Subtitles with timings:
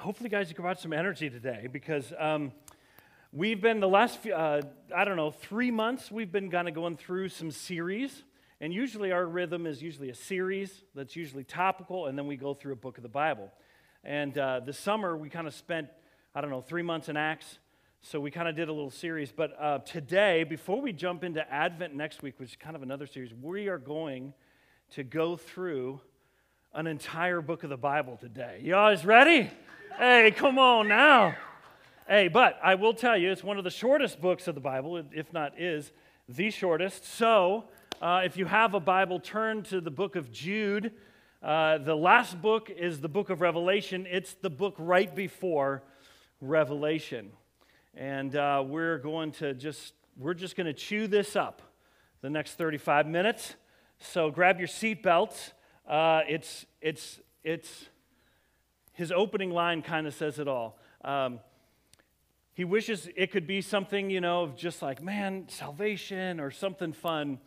[0.00, 2.52] hopefully, guys, you brought some energy today because um,
[3.32, 4.62] we've been the last, few, uh,
[4.96, 8.22] I don't know, three months, we've been kind of going through some series.
[8.62, 12.54] And usually, our rhythm is usually a series that's usually topical, and then we go
[12.54, 13.50] through a book of the Bible.
[14.02, 15.88] And uh, this summer, we kind of spent,
[16.34, 17.58] I don't know, three months in Acts.
[18.02, 19.30] So we kind of did a little series.
[19.32, 23.06] But uh, today, before we jump into Advent next week, which is kind of another
[23.06, 24.32] series, we are going
[24.92, 26.00] to go through
[26.72, 28.60] an entire book of the Bible today.
[28.62, 29.50] You guys ready?
[29.98, 31.36] Hey, come on now.
[32.08, 35.02] Hey, but I will tell you, it's one of the shortest books of the Bible,
[35.12, 35.92] if not is
[36.28, 37.04] the shortest.
[37.04, 37.64] So
[38.00, 40.92] uh, if you have a Bible, turn to the book of Jude.
[41.42, 45.82] Uh, the last book is the book of Revelation, it's the book right before
[46.40, 47.30] Revelation.
[47.94, 51.62] And uh, we're going to just, we're just going to chew this up
[52.22, 53.56] the next 35 minutes.
[53.98, 55.52] So grab your seatbelts.
[55.86, 57.89] Uh, it's, it's, it's,
[59.00, 60.78] his opening line kind of says it all.
[61.02, 61.40] Um,
[62.52, 66.92] he wishes it could be something, you know, of just like, man, salvation or something
[66.92, 67.38] fun.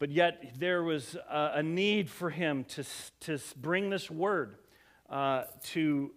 [0.00, 2.84] But yet there was a, a need for him to,
[3.20, 4.56] to bring this word
[5.08, 6.10] uh, to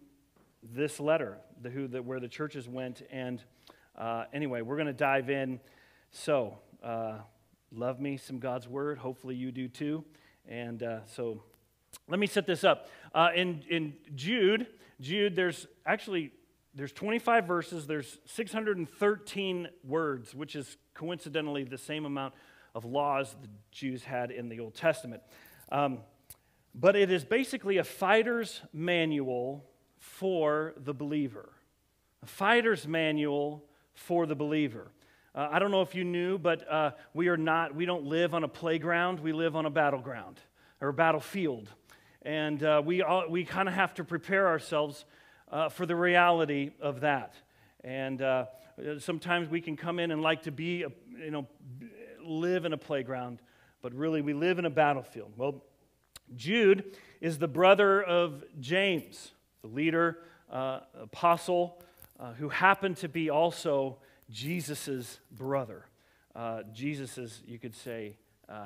[0.64, 3.04] this letter, the, who, the, where the churches went.
[3.12, 3.44] And
[3.96, 5.60] uh, anyway, we're going to dive in.
[6.10, 7.20] So, uh,
[7.72, 8.98] love me some God's word.
[8.98, 10.04] Hopefully you do too.
[10.48, 11.44] And uh, so
[12.08, 12.90] let me set this up.
[13.14, 14.66] Uh, in, in Jude,
[15.00, 16.32] Jude, there's actually
[16.76, 17.88] there's 25 verses.
[17.88, 22.34] There's 613 words, which is coincidentally the same amount
[22.76, 25.22] of laws the Jews had in the Old Testament.
[25.72, 26.00] Um,
[26.76, 29.66] but it is basically a fighter's manual
[29.98, 31.50] for the believer.
[32.24, 34.92] A fighter's manual for the believer.
[35.34, 38.34] Uh, I don't know if you knew, but uh, we are not, we don't live
[38.34, 40.40] on a playground, we live on a battleground
[40.82, 41.70] or a battlefield.
[42.24, 45.06] And uh, we, we kind of have to prepare ourselves
[45.52, 47.34] uh, for the reality of that.
[47.84, 48.46] And uh,
[49.00, 51.48] sometimes we can come in and like to be, a, you know,
[52.22, 53.40] live in a playground,
[53.82, 55.32] but really we live in a battlefield.
[55.38, 55.64] Well,
[56.36, 59.32] Jude is the brother of James,
[59.62, 60.20] the leader,
[60.52, 61.82] uh, apostle,
[62.20, 63.98] uh, who happened to be also
[64.30, 65.86] Jesus' brother.
[66.36, 68.18] Uh, Jesus' you could say,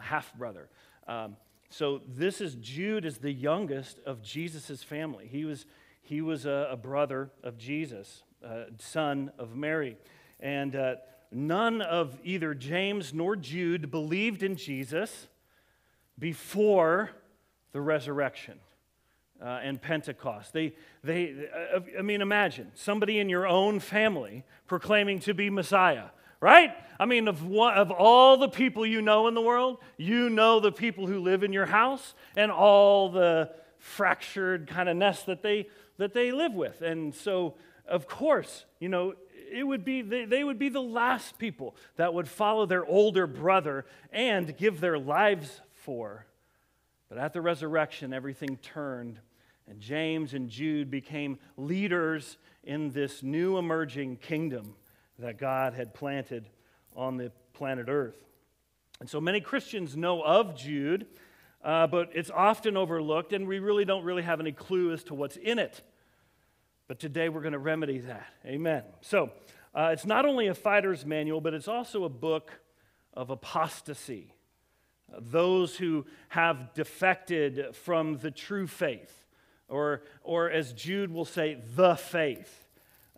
[0.02, 0.70] half brother.
[1.08, 1.36] Um,
[1.74, 5.28] so this is Jude is the youngest of Jesus' family.
[5.28, 5.66] He was,
[6.04, 9.98] he was a, a brother of Jesus, a son of Mary.
[10.40, 10.96] And uh,
[11.32, 15.28] none of either James nor Jude believed in Jesus
[16.20, 17.10] before
[17.72, 18.60] the resurrection.
[19.42, 20.54] Uh, and Pentecost.
[20.54, 20.74] They,
[21.04, 26.06] they, uh, I mean, imagine somebody in your own family proclaiming to be Messiah
[26.44, 26.76] right?
[27.00, 30.60] I mean, of, one, of all the people you know in the world, you know
[30.60, 35.42] the people who live in your house and all the fractured kind of nest that
[35.42, 36.82] they, that they live with.
[36.82, 37.56] And so,
[37.88, 39.14] of course, you know,
[39.54, 43.26] it would be, they, they would be the last people that would follow their older
[43.26, 46.26] brother and give their lives for.
[47.08, 49.18] But at the resurrection, everything turned,
[49.66, 54.76] and James and Jude became leaders in this new emerging kingdom
[55.20, 56.50] that God had planted
[56.96, 58.18] on the planet Earth.
[59.00, 61.08] And so many Christians know of Jude,
[61.64, 65.14] uh, but it's often overlooked, and we really don't really have any clue as to
[65.14, 65.82] what's in it.
[66.88, 68.28] But today we're going to remedy that.
[68.46, 68.84] Amen.
[69.02, 69.32] So
[69.74, 72.52] uh, it's not only a fighter's manual, but it's also a book
[73.14, 74.34] of apostasy.
[75.12, 79.26] Uh, those who have defected from the true faith,
[79.70, 82.68] or, or as Jude will say, the faith.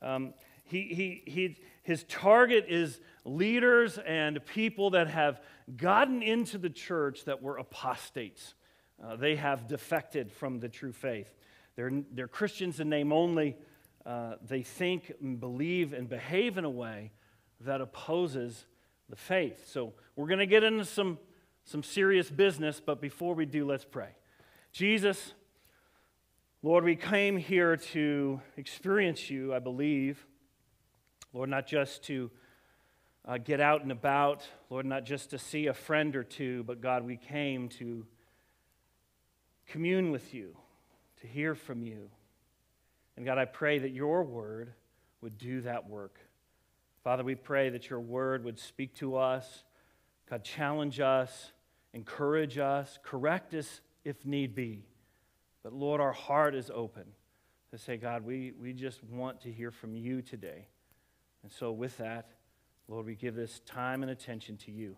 [0.01, 0.33] Um,
[0.63, 5.39] he, he, he, his target is leaders and people that have
[5.77, 8.55] gotten into the church that were apostates.
[9.03, 11.31] Uh, they have defected from the true faith.
[11.75, 13.55] They're, they're Christians in name only.
[14.03, 17.11] Uh, they think, and believe, and behave in a way
[17.61, 18.65] that opposes
[19.07, 19.69] the faith.
[19.71, 21.19] So we're going to get into some,
[21.65, 24.09] some serious business, but before we do, let's pray.
[24.71, 25.35] Jesus,
[26.63, 30.25] Lord, we came here to experience you, I believe.
[31.35, 32.31] Lord, not just to
[33.25, 36.79] uh, get out and about, Lord, not just to see a friend or two, but
[36.79, 38.05] God, we came to
[39.67, 40.55] commune with you,
[41.19, 42.09] to hear from you,
[43.17, 44.73] And God, I pray that your word
[45.19, 46.19] would do that work.
[47.03, 49.65] Father, we pray that your word would speak to us,
[50.29, 51.51] God, challenge us,
[51.93, 54.85] encourage us, correct us if need be.
[55.63, 57.03] But Lord, our heart is open
[57.71, 60.67] to say, God, we, we just want to hear from you today.
[61.45, 62.25] And so, with that,
[62.87, 64.97] Lord, we give this time and attention to you.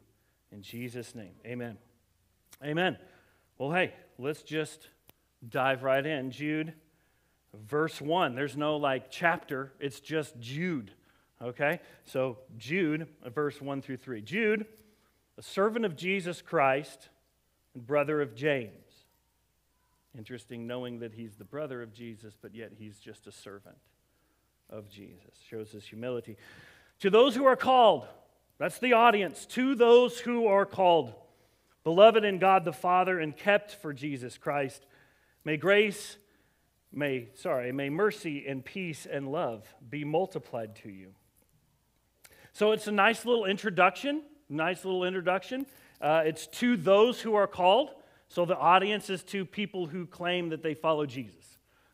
[0.54, 1.78] In Jesus' name, amen.
[2.64, 2.98] Amen.
[3.58, 4.88] Well, hey, let's just
[5.50, 6.32] dive right in.
[6.32, 6.72] Jude,
[7.54, 8.34] verse 1.
[8.34, 10.92] There's no like chapter, it's just Jude.
[11.42, 11.82] Okay?
[12.06, 14.22] So, Jude, verse 1 through 3.
[14.22, 14.66] Jude,
[15.38, 17.10] a servant of Jesus Christ
[17.74, 18.72] and brother of James.
[20.18, 23.76] Interesting knowing that he's the brother of Jesus, but yet he's just a servant
[24.70, 25.34] of Jesus.
[25.50, 26.38] Shows his humility.
[27.00, 28.08] To those who are called,
[28.58, 31.14] that's the audience, to those who are called,
[31.84, 34.86] beloved in God the Father and kept for Jesus Christ,
[35.46, 36.18] may grace,
[36.92, 41.14] may, sorry, may mercy and peace and love be multiplied to you.
[42.54, 45.68] So it's a nice little introduction, nice little introduction.
[46.02, 47.92] Uh, it's to those who are called.
[48.30, 51.47] So the audience is to people who claim that they follow Jesus.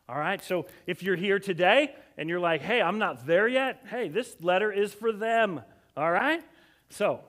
[0.06, 3.84] All right, so if you're here today and you're like, hey, I'm not there yet,
[3.88, 5.62] hey, this letter is for them.
[5.96, 6.42] All right?
[6.90, 7.20] So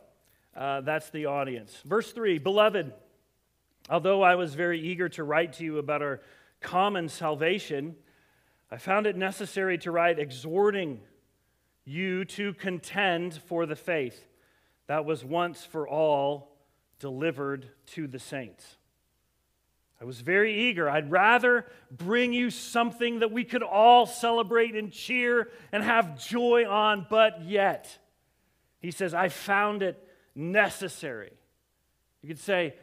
[0.55, 1.73] uh, that's the audience.
[1.85, 2.91] Verse 3 Beloved,
[3.89, 6.21] although I was very eager to write to you about our
[6.59, 7.95] common salvation,
[8.69, 10.99] I found it necessary to write exhorting
[11.85, 14.27] you to contend for the faith
[14.87, 16.57] that was once for all
[16.99, 18.77] delivered to the saints.
[20.01, 20.89] I was very eager.
[20.89, 26.67] I'd rather bring you something that we could all celebrate and cheer and have joy
[26.67, 27.97] on, but yet,
[28.79, 30.01] he says, I found it
[30.35, 31.31] necessary.
[32.21, 32.75] You could say,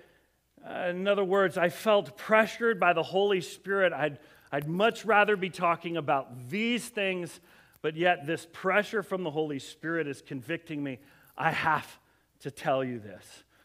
[0.67, 3.93] uh, in other words, I felt pressured by the Holy Spirit.
[3.93, 4.19] I'd,
[4.50, 7.41] I'd much rather be talking about these things
[7.82, 11.00] but yet, this pressure from the Holy Spirit is convicting me.
[11.37, 11.99] I have
[12.41, 13.25] to tell you this.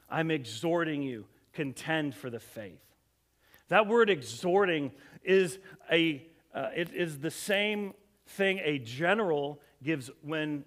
[0.09, 2.81] I'm exhorting you, contend for the faith.
[3.69, 4.91] That word exhorting
[5.23, 5.59] is,
[5.91, 7.93] a, uh, it is the same
[8.27, 10.65] thing a general gives when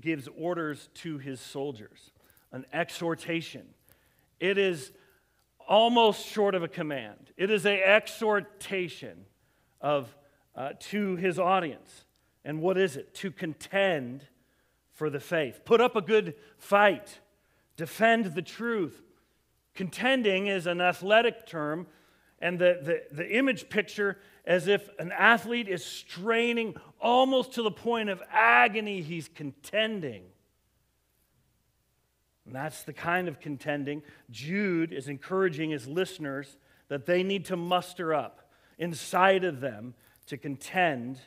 [0.00, 2.12] gives orders to his soldiers
[2.52, 3.66] an exhortation.
[4.38, 4.92] It is
[5.68, 9.26] almost short of a command, it is an exhortation
[9.80, 10.14] of,
[10.54, 12.04] uh, to his audience.
[12.44, 13.14] And what is it?
[13.16, 14.24] To contend
[14.92, 15.60] for the faith.
[15.64, 17.20] Put up a good fight.
[17.76, 19.02] Defend the truth.
[19.74, 21.86] Contending is an athletic term,
[22.40, 27.70] and the, the, the image picture as if an athlete is straining almost to the
[27.70, 30.22] point of agony, he's contending.
[32.46, 36.56] And that's the kind of contending Jude is encouraging his listeners
[36.88, 39.94] that they need to muster up inside of them
[40.26, 41.20] to contend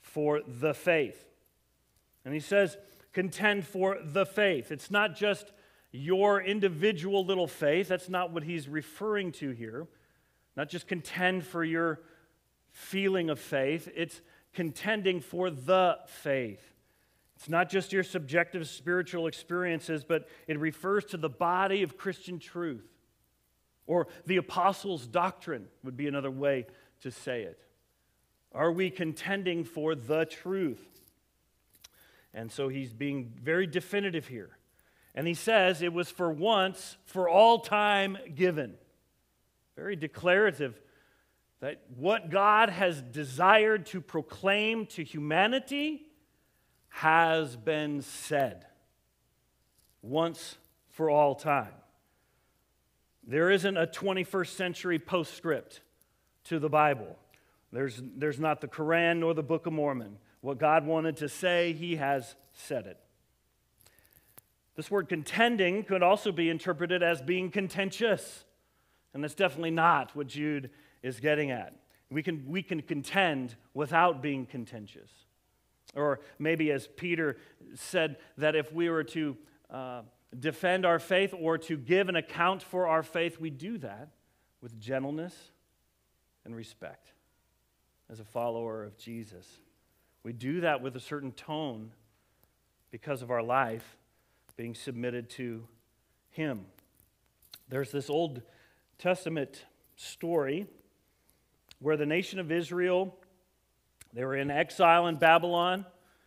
[0.00, 1.24] for the faith.
[2.24, 2.76] And he says,
[3.12, 4.70] contend for the faith.
[4.70, 5.52] It's not just
[5.90, 7.88] your individual little faith.
[7.88, 9.88] That's not what he's referring to here.
[10.56, 12.00] Not just contend for your
[12.70, 14.20] feeling of faith, it's
[14.52, 16.62] contending for the faith.
[17.36, 22.38] It's not just your subjective spiritual experiences, but it refers to the body of Christian
[22.38, 22.86] truth.
[23.86, 26.66] Or the apostles' doctrine would be another way
[27.02, 27.58] to say it.
[28.52, 30.86] Are we contending for the truth?
[32.34, 34.50] And so he's being very definitive here.
[35.14, 38.74] And he says it was for once, for all time given.
[39.80, 40.78] Very declarative
[41.60, 46.02] that what God has desired to proclaim to humanity
[46.90, 48.66] has been said
[50.02, 50.58] once
[50.90, 51.72] for all time.
[53.26, 55.80] There isn't a 21st century postscript
[56.44, 57.16] to the Bible.
[57.72, 60.18] There's, there's not the Quran nor the Book of Mormon.
[60.42, 62.98] What God wanted to say, He has said it.
[64.76, 68.44] This word contending could also be interpreted as being contentious.
[69.12, 70.70] And that's definitely not what Jude
[71.02, 71.74] is getting at.
[72.10, 75.10] We can, we can contend without being contentious.
[75.94, 77.36] Or maybe, as Peter
[77.74, 79.36] said, that if we were to
[79.70, 80.02] uh,
[80.38, 84.08] defend our faith or to give an account for our faith, we do that
[84.60, 85.34] with gentleness
[86.44, 87.12] and respect
[88.10, 89.46] as a follower of Jesus.
[90.22, 91.92] We do that with a certain tone
[92.90, 93.96] because of our life
[94.56, 95.66] being submitted to
[96.30, 96.66] Him.
[97.68, 98.42] There's this Old
[99.00, 99.64] Testament
[99.96, 100.66] story
[101.78, 103.16] where the nation of Israel
[104.12, 105.86] they were in exile in Babylon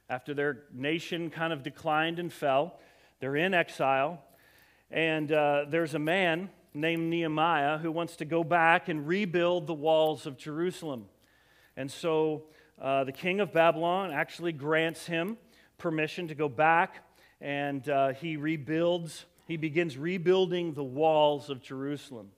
[0.10, 2.80] after their nation kind of declined and fell.
[3.20, 4.24] They're in exile,
[4.90, 9.76] and uh, there's a man named Nehemiah who wants to go back and rebuild the
[9.76, 11.06] walls of Jerusalem.
[11.78, 12.46] And so
[12.82, 15.38] uh, the king of Babylon actually grants him
[15.78, 17.06] permission to go back
[17.40, 22.32] and uh, he rebuilds, he begins rebuilding the walls of Jerusalem.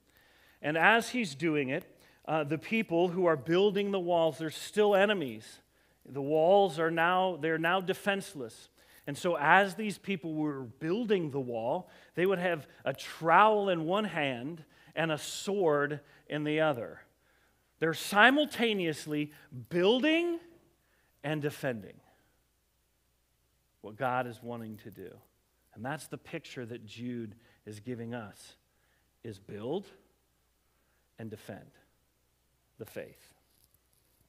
[0.66, 1.84] And as he's doing it,
[2.26, 5.60] uh, the people who are building the walls, they're still enemies.
[6.04, 8.68] The walls are now, they're now defenseless.
[9.06, 13.84] And so, as these people were building the wall, they would have a trowel in
[13.84, 14.64] one hand
[14.96, 16.98] and a sword in the other.
[17.78, 19.30] They're simultaneously
[19.68, 20.40] building
[21.22, 22.00] and defending
[23.82, 25.10] what God is wanting to do.
[25.76, 28.56] And that's the picture that Jude is giving us
[29.22, 29.86] is build
[31.18, 31.70] and defend
[32.78, 33.34] the faith.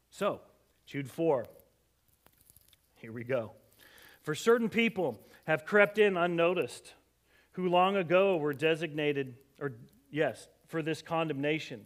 [0.09, 0.41] So,
[0.85, 1.45] Jude 4.
[2.95, 3.51] Here we go.
[4.23, 6.93] For certain people have crept in unnoticed,
[7.51, 9.73] who long ago were designated, or
[10.11, 11.85] yes, for this condemnation.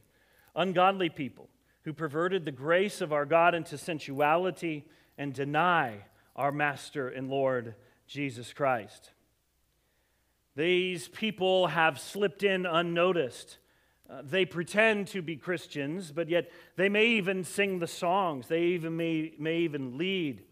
[0.56, 1.50] Ungodly people
[1.84, 4.86] who perverted the grace of our God into sensuality
[5.18, 5.98] and deny
[6.36, 7.76] our Master and Lord
[8.08, 9.12] Jesus Christ.
[10.56, 13.58] These people have slipped in unnoticed.
[14.12, 18.48] Uh, they pretend to be Christians, but yet they may even sing the songs.
[18.48, 20.44] They even may, may even lead.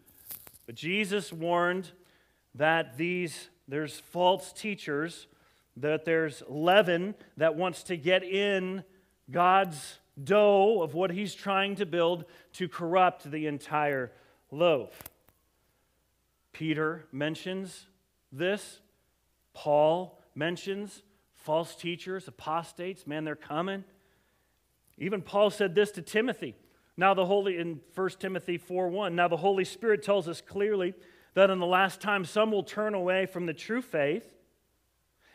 [0.66, 1.92] But Jesus warned
[2.56, 5.28] that these there's false teachers,
[5.78, 8.84] that there's leaven that wants to get in
[9.30, 14.12] God's dough of what he's trying to build to corrupt the entire
[14.52, 15.04] loaf.
[16.52, 17.86] Peter mentions
[18.32, 18.80] this.
[19.54, 21.04] Paul mentions
[21.40, 23.06] false teachers, apostates.
[23.06, 23.84] Man, they're coming.
[24.98, 26.56] Even Paul said this to Timothy
[27.00, 30.94] now, the Holy, in 1 Timothy 4 1, now the Holy Spirit tells us clearly
[31.34, 34.36] that in the last time some will turn away from the true faith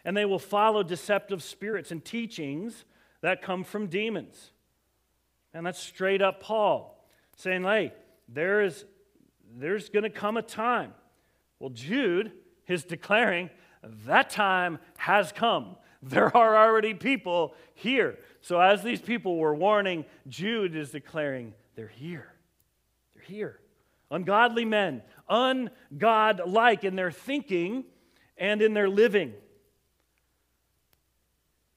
[0.04, 2.84] and they will follow deceptive spirits and teachings
[3.22, 4.50] that come from demons.
[5.54, 7.02] And that's straight up Paul
[7.34, 7.94] saying, hey,
[8.28, 8.84] there is,
[9.56, 10.92] there's going to come a time.
[11.60, 12.30] Well, Jude
[12.68, 13.48] is declaring
[14.04, 15.76] that time has come.
[16.06, 18.18] There are already people here.
[18.42, 22.30] So, as these people were warning, Jude is declaring, they're here.
[23.14, 23.60] They're here.
[24.10, 27.84] Ungodly men, ungodlike in their thinking
[28.36, 29.32] and in their living.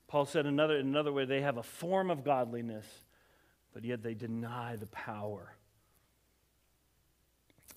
[0.08, 2.86] Paul said another, in another way, they have a form of godliness,
[3.74, 5.56] but yet they deny the power.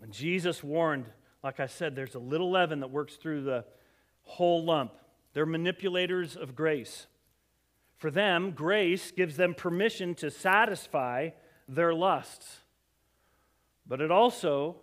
[0.02, 1.06] And Jesus warned,
[1.44, 3.64] like I said, there's a little leaven that works through the
[4.22, 4.92] whole lump.
[5.32, 7.06] They're manipulators of grace.
[7.96, 11.30] For them, grace gives them permission to satisfy
[11.68, 12.60] their lusts.
[13.86, 14.76] But it also,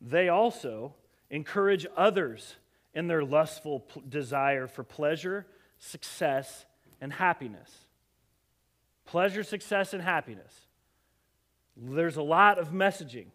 [0.00, 0.94] they also
[1.30, 2.56] encourage others
[2.94, 5.46] in their lustful desire for pleasure,
[5.78, 6.66] success,
[7.00, 7.70] and happiness.
[9.04, 10.52] Pleasure, success, and happiness.
[11.76, 13.26] There's a lot of messaging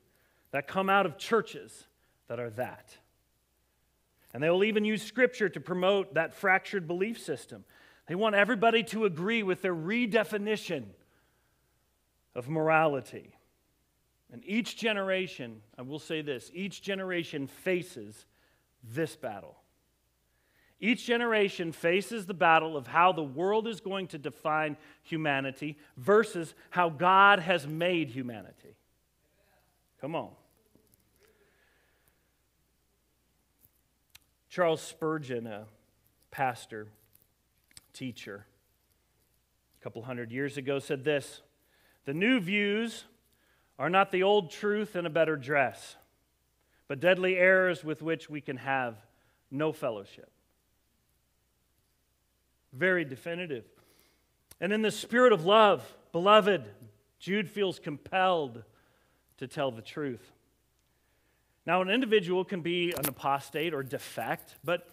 [0.51, 1.87] that come out of churches
[2.27, 2.97] that are that.
[4.33, 7.65] And they will even use scripture to promote that fractured belief system.
[8.07, 10.85] They want everybody to agree with their redefinition
[12.35, 13.37] of morality.
[14.31, 18.25] And each generation, I will say this, each generation faces
[18.83, 19.55] this battle.
[20.79, 26.53] Each generation faces the battle of how the world is going to define humanity versus
[26.71, 28.75] how God has made humanity.
[30.01, 30.31] Come on.
[34.53, 35.65] Charles Spurgeon, a
[36.29, 36.85] pastor,
[37.91, 38.45] teacher,
[39.81, 41.41] a couple hundred years ago, said this
[42.05, 43.05] The new views
[43.79, 45.95] are not the old truth in a better dress,
[46.87, 48.95] but deadly errors with which we can have
[49.49, 50.29] no fellowship.
[52.73, 53.65] Very definitive.
[54.61, 56.63] And in the spirit of love, beloved,
[57.17, 58.61] Jude feels compelled
[59.39, 60.31] to tell the truth.
[61.65, 64.87] Now, an individual can be an apostate or defect, but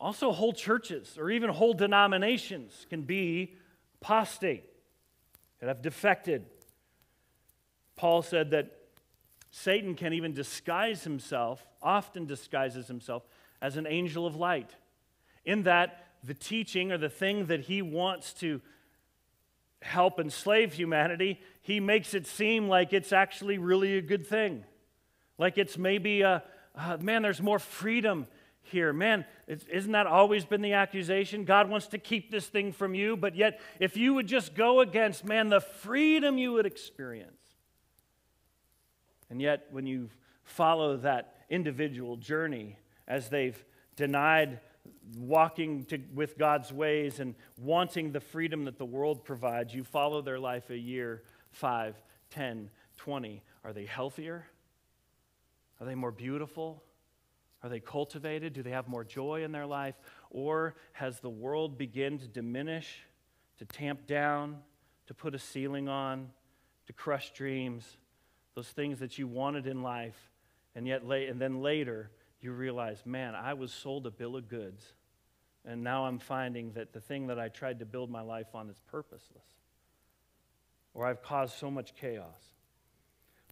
[0.00, 3.54] also whole churches or even whole denominations can be
[4.02, 4.64] apostate,
[5.60, 6.44] and have defected.
[7.96, 8.76] Paul said that
[9.50, 13.22] Satan can even disguise himself, often disguises himself,
[13.62, 14.74] as an angel of light,
[15.44, 18.60] in that the teaching or the thing that he wants to
[19.80, 24.64] help enslave humanity, he makes it seem like it's actually really a good thing.
[25.38, 26.42] Like it's maybe, a,
[26.76, 28.26] uh, man, there's more freedom
[28.62, 28.92] here.
[28.92, 31.44] Man, isn't that always been the accusation?
[31.44, 34.80] God wants to keep this thing from you, but yet if you would just go
[34.80, 37.30] against, man, the freedom you would experience.
[39.30, 40.10] And yet, when you
[40.44, 43.62] follow that individual journey as they've
[43.96, 44.60] denied
[45.16, 50.22] walking to, with God's ways and wanting the freedom that the world provides, you follow
[50.22, 51.96] their life a year, five,
[52.30, 54.46] ten, 20, are they healthier?
[55.80, 56.82] Are they more beautiful?
[57.62, 58.52] Are they cultivated?
[58.52, 59.94] Do they have more joy in their life?
[60.30, 63.00] Or has the world begun to diminish,
[63.58, 64.58] to tamp down,
[65.06, 66.30] to put a ceiling on,
[66.86, 67.96] to crush dreams,
[68.54, 70.30] those things that you wanted in life,
[70.74, 74.84] and yet and then later you realize, man, I was sold a bill of goods,
[75.64, 78.68] and now I'm finding that the thing that I tried to build my life on
[78.68, 79.46] is purposeless,
[80.92, 82.53] or I've caused so much chaos.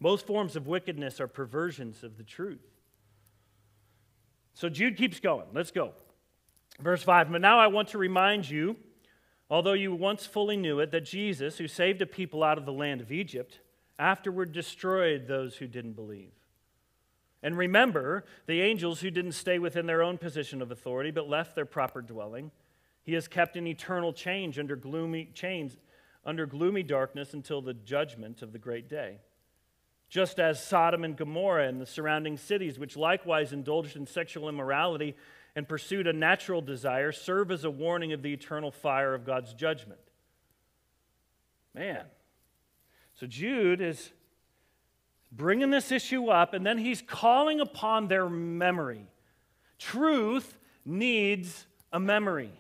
[0.02, 2.66] Most forms of wickedness are perversions of the truth.
[4.52, 5.46] So Jude keeps going.
[5.54, 5.92] Let's go.
[6.80, 8.74] Verse 5 But now I want to remind you,
[9.48, 12.72] although you once fully knew it, that Jesus, who saved a people out of the
[12.72, 13.60] land of Egypt,
[13.96, 16.32] afterward destroyed those who didn't believe.
[17.40, 21.54] And remember the angels who didn't stay within their own position of authority but left
[21.54, 22.50] their proper dwelling.
[23.04, 25.76] He has kept in eternal change under gloomy chains
[26.24, 29.18] under gloomy darkness until the judgment of the great day
[30.12, 35.16] just as Sodom and Gomorrah and the surrounding cities, which likewise indulged in sexual immorality
[35.56, 39.54] and pursued a natural desire, serve as a warning of the eternal fire of God's
[39.54, 40.00] judgment.
[41.74, 42.04] Man.
[43.14, 44.12] So Jude is
[45.32, 49.06] bringing this issue up, and then he's calling upon their memory.
[49.78, 52.52] Truth needs a memory.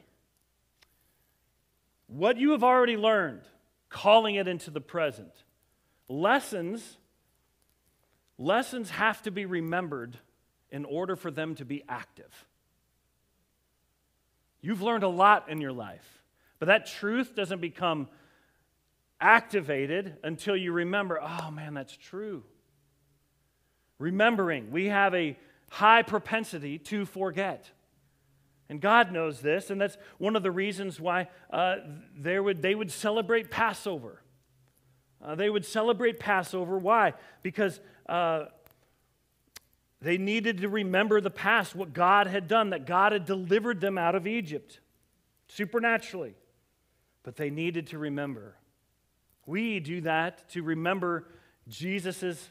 [2.06, 3.42] What you have already learned,
[3.90, 5.34] calling it into the present.
[6.08, 6.96] Lessons
[8.42, 10.18] Lessons have to be remembered
[10.72, 12.46] in order for them to be active.
[14.60, 16.24] You've learned a lot in your life,
[16.58, 18.08] but that truth doesn't become
[19.20, 22.42] activated until you remember, oh man, that's true.
[24.00, 25.38] Remembering, we have a
[25.70, 27.70] high propensity to forget.
[28.68, 31.76] And God knows this, and that's one of the reasons why uh,
[32.18, 34.20] they, would, they would celebrate Passover.
[35.24, 36.76] Uh, they would celebrate Passover.
[36.78, 37.14] Why?
[37.42, 37.78] Because
[38.12, 38.44] uh,
[40.02, 43.96] they needed to remember the past, what God had done, that God had delivered them
[43.96, 44.80] out of Egypt
[45.48, 46.34] supernaturally.
[47.22, 48.56] But they needed to remember.
[49.46, 51.28] We do that to remember
[51.68, 52.50] Jesus'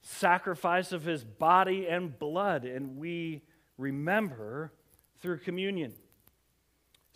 [0.00, 3.42] sacrifice of his body and blood, and we
[3.76, 4.72] remember
[5.20, 5.92] through communion.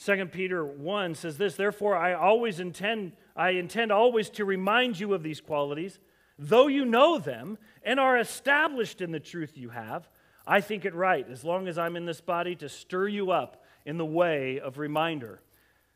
[0.04, 5.14] 2 Peter 1 says this, therefore I always intend I intend always to remind you
[5.14, 5.98] of these qualities
[6.38, 10.08] Though you know them and are established in the truth you have,
[10.46, 13.64] I think it right, as long as I'm in this body, to stir you up
[13.84, 15.40] in the way of reminder.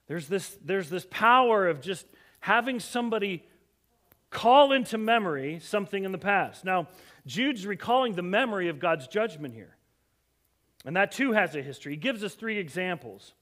[0.06, 2.06] There's this, there's this power of just
[2.40, 3.44] having somebody
[4.30, 6.64] call into memory something in the past.
[6.64, 6.88] Now,
[7.26, 9.76] Jude's recalling the memory of God's judgment here.
[10.84, 11.94] And that too has a history.
[11.94, 13.34] He gives us three examples.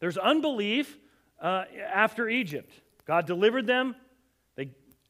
[0.00, 0.98] There's unbelief
[1.40, 2.72] uh, after Egypt.
[3.06, 3.94] God delivered them,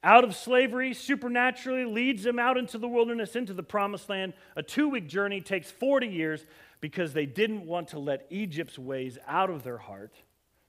[0.03, 4.33] out of slavery, supernaturally leads them out into the wilderness, into the promised land.
[4.57, 6.47] A two week journey takes 40 years
[6.81, 10.15] because they didn't want to let Egypt's ways out of their heart.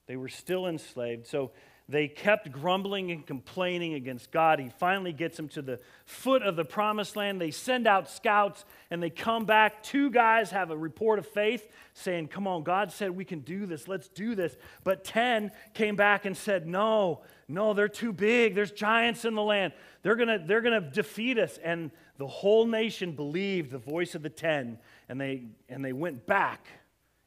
[0.07, 1.27] They were still enslaved.
[1.27, 1.51] So
[1.89, 4.60] they kept grumbling and complaining against God.
[4.60, 7.41] He finally gets them to the foot of the promised land.
[7.41, 9.82] They send out scouts and they come back.
[9.82, 13.65] Two guys have a report of faith saying, Come on, God said we can do
[13.65, 13.88] this.
[13.88, 14.56] Let's do this.
[14.84, 18.54] But 10 came back and said, No, no, they're too big.
[18.54, 19.73] There's giants in the land.
[20.04, 21.58] They're going to they're going to defeat us.
[21.58, 24.78] And the whole nation believed the voice of the 10
[25.10, 26.67] and they, and they went back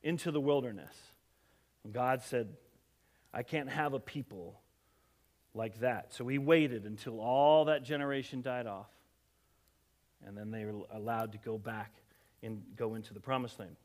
[0.05, 0.94] into the wilderness.
[1.83, 2.51] And God said,
[3.33, 4.61] I can't have a people
[5.55, 6.12] like that.
[6.12, 8.90] So he waited until all that generation died off.
[10.27, 11.92] And then they were allowed to go back
[12.42, 13.77] and go into the promised land.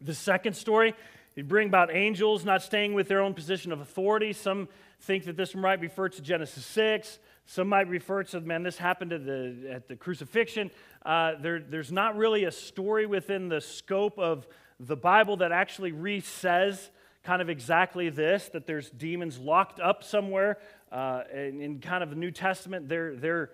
[0.00, 0.94] The second story,
[1.34, 4.32] he'd bring about angels not staying with their own position of authority.
[4.32, 4.68] Some
[5.00, 7.18] think that this might refer to Genesis 6.
[7.46, 10.70] Some might refer to, man, this happened at the, at the crucifixion.
[11.04, 14.46] Uh, there, there's not really a story within the scope of
[14.78, 16.90] the Bible that actually re says
[17.22, 20.58] kind of exactly this that there's demons locked up somewhere.
[20.90, 23.50] Uh, in, in, kind of the New Testament, they're, they're,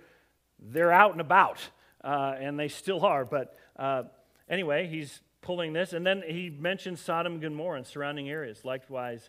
[0.59, 1.59] they're out and about,
[2.03, 3.25] uh, and they still are.
[3.25, 4.05] But uh,
[4.49, 5.93] anyway, he's pulling this.
[5.93, 8.65] And then he mentions Sodom and Gomorrah and surrounding areas.
[8.65, 9.29] Likewise,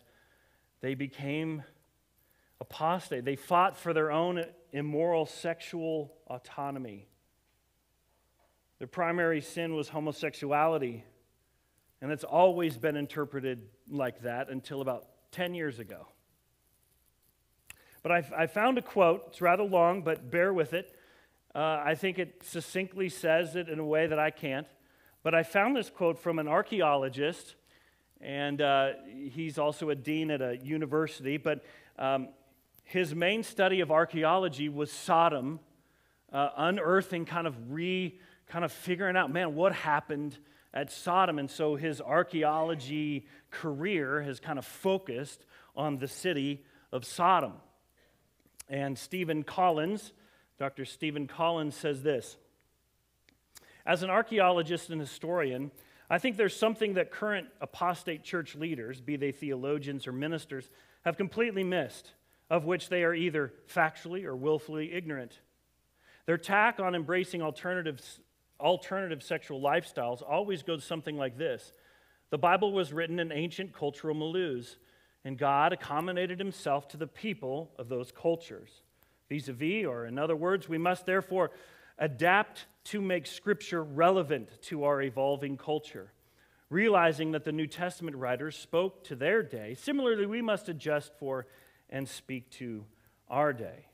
[0.80, 1.62] they became
[2.60, 3.24] apostate.
[3.24, 7.06] They fought for their own immoral sexual autonomy.
[8.78, 11.04] Their primary sin was homosexuality.
[12.00, 16.06] And it's always been interpreted like that until about 10 years ago.
[18.02, 19.24] But I, I found a quote.
[19.28, 20.94] It's rather long, but bear with it.
[21.54, 24.66] Uh, I think it succinctly says it in a way that I can't.
[25.22, 27.56] But I found this quote from an archaeologist,
[28.20, 28.90] and uh,
[29.30, 31.36] he's also a dean at a university.
[31.36, 31.64] But
[31.98, 32.28] um,
[32.84, 35.58] his main study of archaeology was Sodom,
[36.32, 40.38] uh, unearthing, kind of re, kind of figuring out, man, what happened
[40.72, 41.38] at Sodom.
[41.38, 45.44] And so his archaeology career has kind of focused
[45.76, 47.54] on the city of Sodom.
[48.68, 50.12] And Steven Collins,
[50.58, 50.84] Dr.
[50.84, 52.36] Steven Collins says this
[53.86, 55.70] As an archaeologist and historian,
[56.10, 60.68] I think there's something that current apostate church leaders, be they theologians or ministers,
[61.04, 62.12] have completely missed,
[62.50, 65.38] of which they are either factually or willfully ignorant.
[66.26, 68.20] Their tack on embracing alternatives,
[68.60, 71.72] alternative sexual lifestyles always goes something like this
[72.30, 74.76] The Bible was written in ancient cultural milieus
[75.24, 78.82] and God accommodated himself to the people of those cultures.
[79.28, 81.50] Vis a vis, or in other words, we must therefore
[81.98, 86.12] adapt to make Scripture relevant to our evolving culture.
[86.70, 91.46] Realizing that the New Testament writers spoke to their day, similarly, we must adjust for
[91.90, 92.84] and speak to
[93.28, 93.86] our day.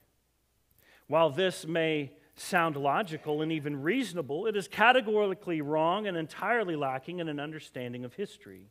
[1.06, 7.20] While this may sound logical and even reasonable, it is categorically wrong and entirely lacking
[7.20, 8.68] in an understanding of history.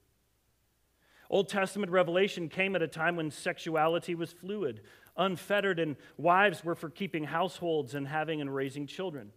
[1.29, 4.81] Old Testament revelation came at a time when sexuality was fluid,
[5.17, 9.31] unfettered, and wives were for keeping households and having and raising children.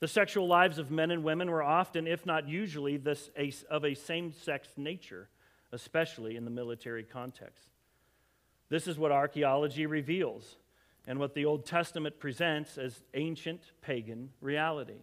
[0.00, 3.30] The sexual lives of men and women were often, if not usually, this,
[3.70, 5.28] of a same sex nature,
[5.72, 7.68] especially in the military context.
[8.68, 10.56] This is what archaeology reveals
[11.06, 15.00] and what the Old Testament presents as ancient pagan reality.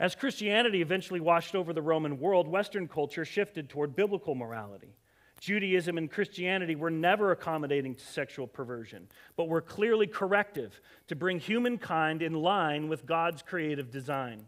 [0.00, 4.94] As Christianity eventually washed over the Roman world, Western culture shifted toward biblical morality.
[5.40, 11.38] Judaism and Christianity were never accommodating to sexual perversion, but were clearly corrective to bring
[11.38, 14.46] humankind in line with God's creative design.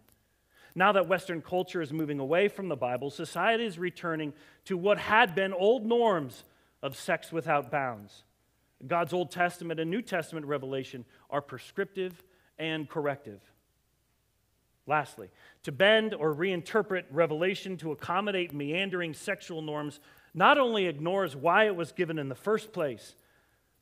[0.75, 4.33] Now that Western culture is moving away from the Bible, society is returning
[4.67, 6.45] to what had been old norms
[6.83, 8.25] of sex without bounds.
[8.87, 12.23] God's Old Testament and New Testament revelation are prescriptive
[12.59, 13.41] and corrective.
[14.87, 15.29] Lastly,
[15.63, 20.01] to bend or reinterpret Revelation to accommodate meandering sexual norms
[20.35, 23.15] not only ignores why it was given in the first place,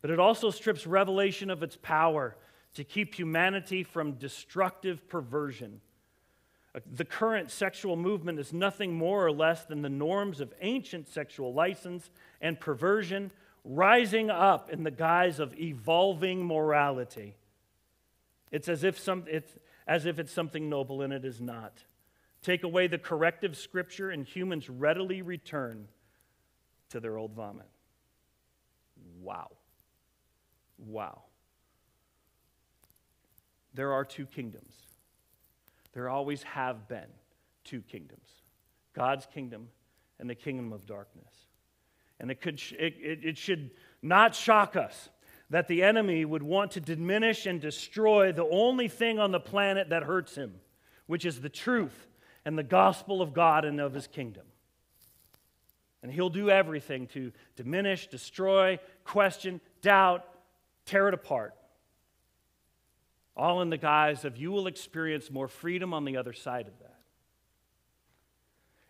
[0.01, 2.35] but it also strips Revelation of its power
[2.75, 5.81] to keep humanity from destructive perversion.
[6.93, 11.53] The current sexual movement is nothing more or less than the norms of ancient sexual
[11.53, 12.09] license
[12.41, 13.31] and perversion
[13.69, 17.37] rising up in the guise of evolving morality.
[18.51, 19.55] It's as if some, it's,
[19.87, 21.83] as if it's something noble, and it is not.
[22.41, 25.87] Take away the corrective scripture, and humans readily return
[26.89, 27.69] to their old vomit.
[29.21, 29.51] Wow.
[30.79, 31.21] Wow.
[33.75, 34.73] There are two kingdoms.
[35.93, 37.07] There always have been
[37.63, 38.29] two kingdoms
[38.93, 39.67] God's kingdom
[40.19, 41.48] and the kingdom of darkness.
[42.19, 45.09] And it, could, it, it, should not shock us
[45.49, 49.89] that the enemy would want to diminish and destroy the only thing on the planet
[49.89, 50.55] that hurts him,
[51.07, 52.07] which is the truth
[52.45, 54.43] and the gospel of God and of his kingdom.
[56.01, 60.25] And he'll do everything to diminish, destroy, question, doubt,
[60.85, 61.53] tear it apart.
[63.35, 66.77] All in the guise of you will experience more freedom on the other side of
[66.79, 66.88] that.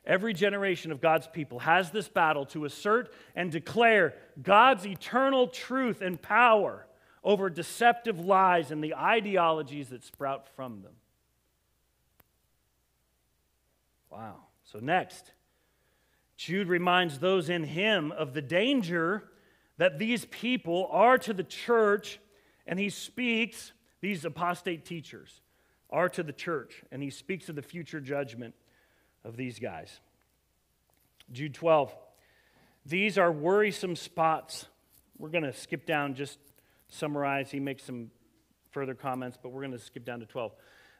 [0.06, 6.02] Every generation of God's people has this battle to assert and declare God's eternal truth
[6.02, 6.88] and power
[7.24, 10.94] over deceptive lies and the ideologies that sprout from them.
[14.10, 14.38] Wow.
[14.64, 15.32] So, next,
[16.38, 19.26] Jude reminds those in him of the danger
[19.78, 22.20] that these people are to the church,
[22.66, 25.42] and he speaks, these apostate teachers
[25.90, 28.56] are to the church, and he speaks of the future judgment
[29.24, 30.00] of these guys.
[31.32, 31.96] Jude 12.
[32.86, 34.66] These are worrisome spots.
[35.18, 36.40] We're going to skip down, just
[36.88, 37.52] summarize.
[37.52, 38.10] He makes some
[38.72, 40.54] further comments, but we're going to skip down to 12.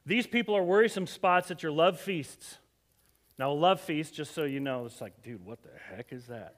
[0.06, 2.58] These people are worrisome spots at your love feasts.
[3.38, 6.28] Now, a love feast, just so you know, it's like, dude, what the heck is
[6.28, 6.58] that?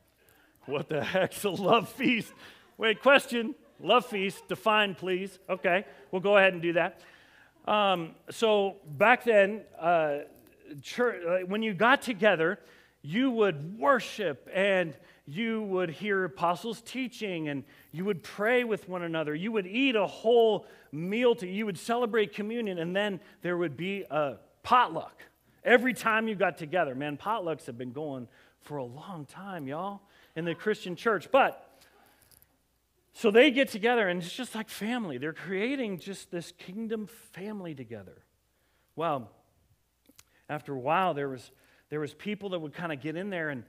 [0.66, 2.34] What the heck's a love feast?
[2.78, 3.56] Wait, question.
[3.84, 5.40] Love feast, define, please.
[5.50, 7.02] Okay, we'll go ahead and do that.
[7.66, 10.20] Um, so back then, uh,
[10.82, 12.60] church, when you got together,
[13.02, 19.04] you would worship and you would hear apostles teaching and you would pray with one
[19.04, 19.34] another.
[19.34, 23.78] You would eat a whole meal to you would celebrate communion and then there would
[23.78, 25.22] be a potluck.
[25.64, 28.28] Every time you got together, man, potlucks have been going
[28.62, 30.02] for a long time, y'all,
[30.36, 31.30] in the Christian church.
[31.32, 31.68] But
[33.14, 35.18] so they get together and it's just like family.
[35.18, 38.24] They're creating just this kingdom family together.
[38.96, 39.32] Well,
[40.50, 41.52] after a while, there was,
[41.90, 43.64] there was people that would kind of get in there and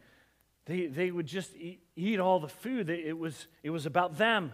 [0.66, 2.88] they, they would just eat, eat all the food.
[2.88, 4.52] It was, it was about them.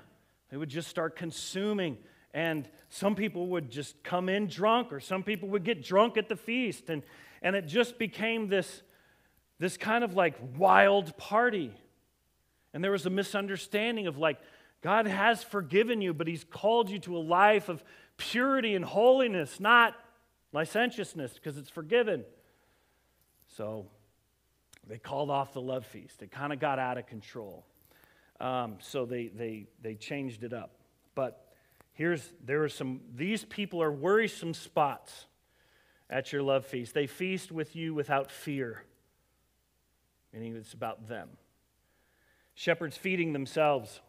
[0.51, 1.99] They would just start consuming.
[2.33, 6.29] And some people would just come in drunk, or some people would get drunk at
[6.29, 6.89] the feast.
[6.89, 7.03] And,
[7.43, 8.83] and it just became this,
[9.59, 11.73] this kind of like wild party.
[12.73, 14.39] And there was a misunderstanding of like,
[14.83, 17.83] God has forgiven you, but He's called you to a life of
[18.17, 19.95] purity and holiness, not
[20.53, 22.25] licentiousness, because it's forgiven.
[23.57, 23.87] So
[24.87, 26.23] they called off the love feast.
[26.23, 27.65] It kind of got out of control.
[28.41, 30.71] Um, so they, they, they changed it up.
[31.15, 31.45] But
[31.93, 35.27] here's there are some, these people are worrisome spots
[36.09, 36.95] at your love feast.
[36.95, 38.85] They feast with you without fear,
[40.33, 41.29] meaning it's about them.
[42.55, 44.01] Shepherds feeding themselves,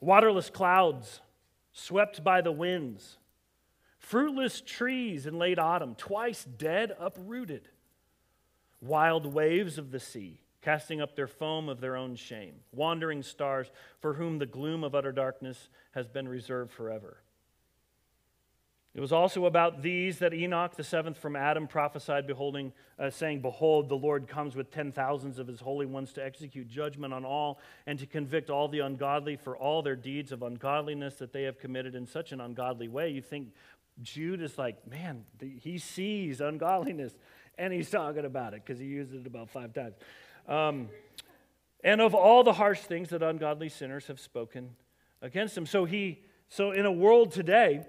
[0.00, 1.20] waterless clouds
[1.72, 3.18] swept by the winds,
[4.06, 7.68] fruitless trees in late autumn, twice dead, uprooted,
[8.80, 13.70] wild waves of the sea casting up their foam of their own shame, wandering stars
[14.00, 17.18] for whom the gloom of utter darkness has been reserved forever.
[18.96, 23.42] It was also about these that Enoch, the seventh from Adam, prophesied, beholding, uh, saying,
[23.42, 27.22] Behold, the Lord comes with ten thousands of his holy ones to execute judgment on
[27.22, 31.42] all and to convict all the ungodly for all their deeds of ungodliness that they
[31.42, 33.10] have committed in such an ungodly way.
[33.10, 33.52] You think
[34.02, 37.12] Jude is like, man, he sees ungodliness
[37.58, 39.94] and he's talking about it because he used it about five times.
[40.46, 40.88] Um,
[41.82, 44.70] and of all the harsh things that ungodly sinners have spoken
[45.22, 45.66] against him.
[45.66, 47.86] So he, so in a world today,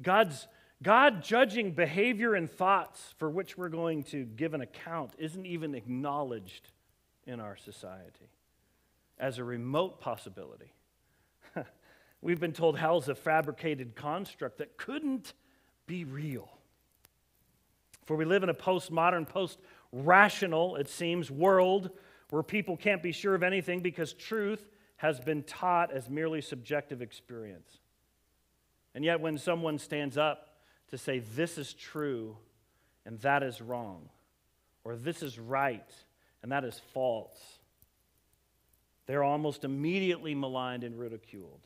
[0.00, 0.46] God's
[0.82, 5.74] God judging behavior and thoughts for which we're going to give an account isn't even
[5.74, 6.70] acknowledged
[7.26, 8.30] in our society
[9.18, 10.72] as a remote possibility.
[12.20, 15.34] We've been told hell's a fabricated construct that couldn't
[15.86, 16.48] be real.
[18.04, 19.58] For we live in a postmodern, post
[19.92, 21.90] rational, it seems, world
[22.30, 27.02] where people can't be sure of anything because truth has been taught as merely subjective
[27.02, 27.78] experience.
[28.94, 30.48] And yet, when someone stands up
[30.88, 32.36] to say, this is true
[33.04, 34.08] and that is wrong,
[34.84, 35.90] or this is right
[36.42, 37.58] and that is false,
[39.06, 41.60] they're almost immediately maligned and ridiculed.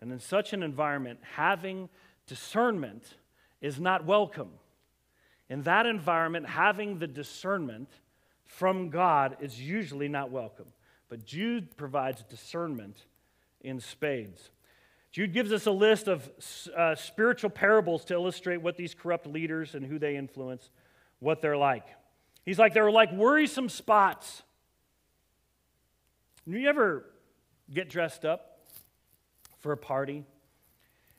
[0.00, 1.88] And in such an environment, having
[2.26, 3.16] discernment
[3.60, 4.50] is not welcome
[5.48, 7.88] in that environment, having the discernment
[8.44, 10.66] from God is usually not welcome.
[11.08, 13.04] But Jude provides discernment
[13.62, 14.50] in spades.
[15.10, 16.30] Jude gives us a list of
[16.76, 20.70] uh, spiritual parables to illustrate what these corrupt leaders and who they influence,
[21.18, 21.86] what they're like.
[22.44, 24.42] He's like, they're like worrisome spots.
[26.46, 27.06] Do You ever
[27.72, 28.47] get dressed up
[29.60, 30.24] for a party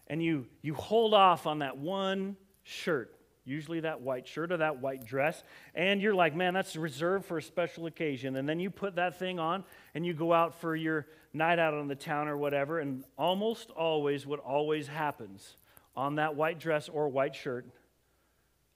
[0.08, 4.80] and you, you hold off on that one shirt usually that white shirt or that
[4.80, 8.36] white dress, and you're like, man, that's reserved for a special occasion.
[8.36, 9.64] And then you put that thing on
[9.96, 13.72] and you go out for your night out on the town or whatever, and almost
[13.72, 15.58] always, what always happens
[15.96, 17.66] on that white dress or white shirt,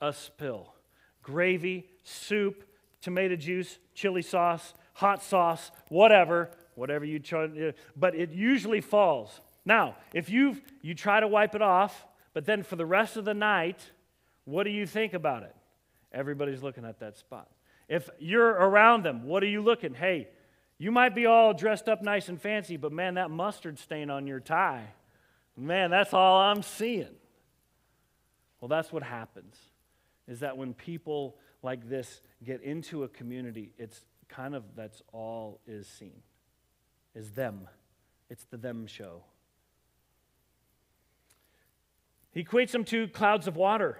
[0.02, 0.74] a spill.
[1.22, 2.64] Gravy, soup,
[3.00, 9.40] tomato juice, chili sauce, hot sauce, whatever, whatever you try, but it usually falls.
[9.66, 13.26] Now, if you you try to wipe it off, but then for the rest of
[13.26, 13.92] the night,
[14.46, 15.56] what do you think about it?
[16.12, 17.50] Everybody's looking at that spot.
[17.88, 19.94] If you're around them, what are you looking?
[19.94, 20.28] Hey,
[20.78, 24.28] you might be all dressed up nice and fancy, but man, that mustard stain on
[24.28, 24.86] your tie,
[25.56, 27.16] man, that's all I'm seeing.
[28.60, 29.56] Well, that's what happens.
[30.28, 35.60] Is that when people like this get into a community, it's kind of that's all
[35.68, 36.22] is seen.
[37.14, 37.68] Is them.
[38.30, 39.24] It's the them show.
[42.34, 44.00] He equates them to clouds of water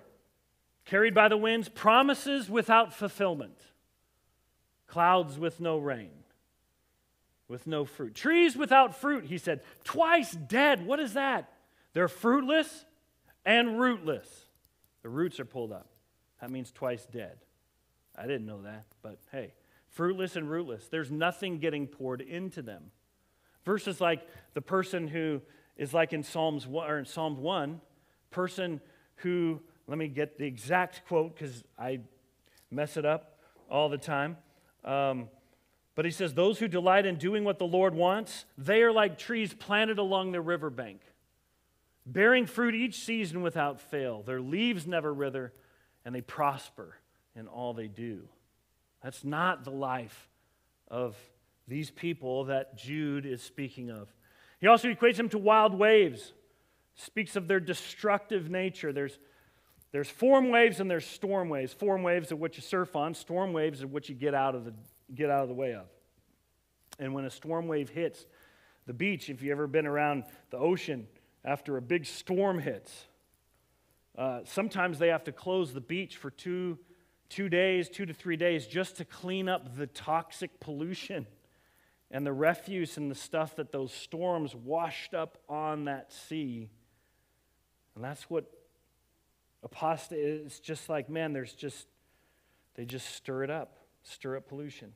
[0.86, 3.58] carried by the winds, promises without fulfillment,
[4.88, 6.12] clouds with no rain,
[7.48, 10.86] with no fruit, trees without fruit, he said, twice dead.
[10.86, 11.52] What is that?
[11.94, 12.86] They're fruitless
[13.46, 14.28] and rootless.
[15.04, 15.90] The roots are pulled up.
[16.42, 17.38] That means twice dead.
[18.18, 19.54] I didn't know that, but hey,
[19.88, 20.88] fruitless and rootless.
[20.88, 22.92] There's nothing getting poured into them.
[23.64, 25.42] Verses like the person who
[25.78, 27.80] is like in Psalms 1, or in Psalm 1,
[28.34, 28.82] person
[29.18, 32.02] who let me get the exact quote because I
[32.70, 34.38] mess it up all the time.
[34.84, 35.30] Um,
[35.96, 39.18] but he says, Those who delight in doing what the Lord wants, they are like
[39.18, 41.02] trees planted along the riverbank,
[42.06, 44.24] bearing fruit each season without fail.
[44.24, 45.54] Their leaves never wither,
[46.04, 46.98] and they prosper
[47.36, 48.28] in all they do.
[49.04, 50.30] That's not the life
[50.90, 51.16] of
[51.68, 54.14] these people that Jude is speaking of.
[54.60, 56.34] He also equates them to wild waves,
[56.96, 58.94] speaks of their destructive nature.
[58.94, 59.18] There's
[59.94, 61.72] there's form waves and there's storm waves.
[61.72, 64.66] Form waves are what you surf on, storm waves are what you get out of
[64.66, 64.74] the,
[65.14, 65.86] get out of the way of.
[66.98, 68.26] And when a storm wave hits,
[68.88, 71.08] the beach, if you've ever been around the ocean
[71.46, 73.06] after a big storm hits,
[74.18, 76.80] uh, sometimes they have to close the beach for two,
[77.30, 81.28] two days, two to three days, just to clean up the toxic pollution
[82.10, 86.70] and the refuse and the stuff that those storms washed up on that sea.
[87.96, 88.46] And that's what
[89.64, 91.88] apostate is just like, man, there's just,
[92.76, 94.94] they just stir it up, stir up pollution.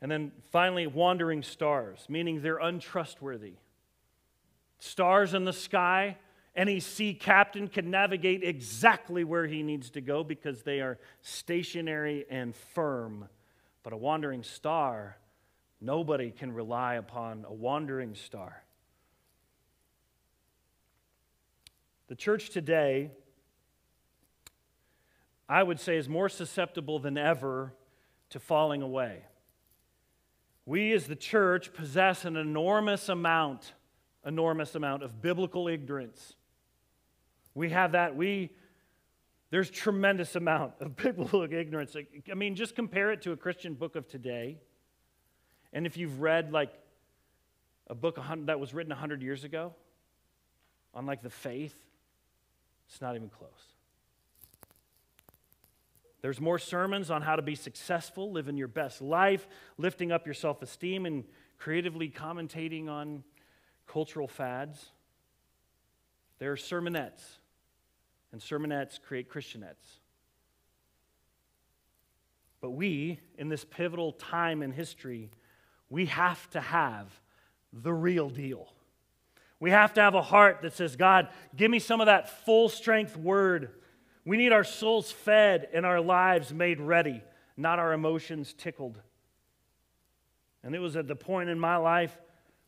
[0.00, 3.54] And then finally, wandering stars, meaning they're untrustworthy.
[4.80, 6.16] Stars in the sky,
[6.56, 12.26] any sea captain can navigate exactly where he needs to go because they are stationary
[12.28, 13.28] and firm.
[13.84, 15.16] But a wandering star,
[15.80, 18.61] nobody can rely upon a wandering star.
[22.12, 23.10] The church today,
[25.48, 27.72] I would say, is more susceptible than ever
[28.28, 29.22] to falling away.
[30.66, 33.72] We as the church possess an enormous amount,
[34.26, 36.34] enormous amount of biblical ignorance.
[37.54, 38.14] We have that.
[38.14, 38.50] We
[39.48, 41.96] there's tremendous amount of biblical ignorance.
[42.30, 44.58] I mean, just compare it to a Christian book of today.
[45.72, 46.74] And if you've read like
[47.86, 49.72] a book that was written 100 years ago
[50.92, 51.74] on like the faith,
[52.92, 53.48] it's not even close.
[56.20, 60.34] There's more sermons on how to be successful, living your best life, lifting up your
[60.34, 61.24] self esteem, and
[61.58, 63.24] creatively commentating on
[63.86, 64.90] cultural fads.
[66.38, 67.22] There are sermonettes,
[68.30, 70.00] and sermonettes create Christianettes.
[72.60, 75.30] But we, in this pivotal time in history,
[75.88, 77.08] we have to have
[77.72, 78.68] the real deal.
[79.62, 82.68] We have to have a heart that says, God, give me some of that full
[82.68, 83.70] strength word
[84.24, 87.22] we need our souls fed and our lives made ready,
[87.56, 89.00] not our emotions tickled.
[90.62, 92.16] And it was at the point in my life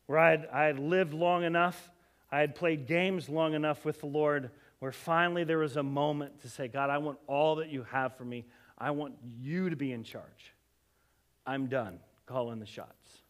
[0.05, 1.91] where I had, I had lived long enough,
[2.31, 6.41] I had played games long enough with the Lord, where finally there was a moment
[6.41, 8.45] to say, God, I want all that you have for me.
[8.77, 10.53] I want you to be in charge.
[11.45, 13.21] I'm done calling the shots.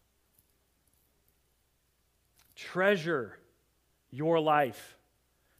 [2.56, 3.38] Treasure
[4.10, 4.96] your life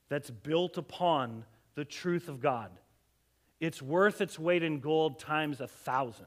[0.09, 2.71] that's built upon the truth of God.
[3.61, 6.27] It's worth its weight in gold times a thousand.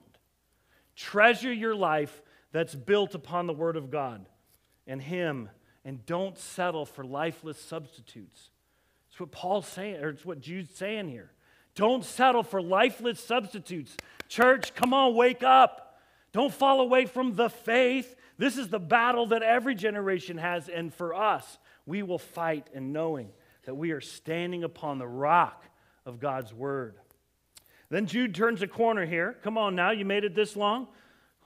[0.95, 4.25] Treasure your life that's built upon the Word of God
[4.87, 5.49] and Him,
[5.85, 8.49] and don't settle for lifeless substitutes.
[9.09, 11.31] It's what Paul's saying, or it's what Jude's saying here.
[11.75, 13.95] Don't settle for lifeless substitutes.
[14.27, 15.99] Church, come on, wake up.
[16.31, 18.15] Don't fall away from the faith.
[18.37, 21.57] This is the battle that every generation has, and for us,
[21.89, 23.29] we will fight in knowing
[23.65, 25.65] that we are standing upon the rock
[26.05, 26.95] of God's word.
[27.89, 29.35] Then Jude turns a corner here.
[29.43, 30.87] Come on now, you made it this long.